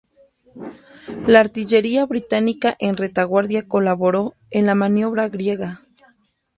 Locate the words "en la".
4.49-4.73